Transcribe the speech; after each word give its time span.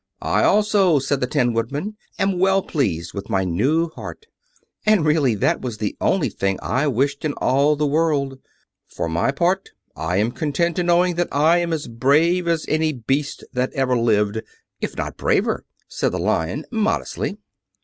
"I 0.23 0.41
also," 0.41 0.97
said 0.97 1.21
the 1.21 1.27
Tin 1.27 1.53
Woodman, 1.53 1.95
"am 2.17 2.39
well 2.39 2.63
pleased 2.63 3.13
with 3.13 3.29
my 3.29 3.43
new 3.43 3.89
heart; 3.89 4.25
and, 4.83 5.05
really, 5.05 5.35
that 5.35 5.61
was 5.61 5.77
the 5.77 5.95
only 6.01 6.27
thing 6.27 6.57
I 6.59 6.87
wished 6.87 7.23
in 7.23 7.33
all 7.33 7.75
the 7.75 7.85
world." 7.85 8.39
"For 8.87 9.07
my 9.07 9.29
part, 9.29 9.69
I 9.95 10.17
am 10.17 10.31
content 10.31 10.79
in 10.79 10.87
knowing 10.87 11.19
I 11.31 11.59
am 11.59 11.71
as 11.71 11.87
brave 11.87 12.47
as 12.47 12.65
any 12.67 12.91
beast 12.93 13.43
that 13.53 13.71
ever 13.73 13.95
lived, 13.95 14.41
if 14.79 14.97
not 14.97 15.17
braver," 15.17 15.65
said 15.87 16.13
the 16.13 16.17
Lion 16.17 16.65
modestly. 16.71 17.37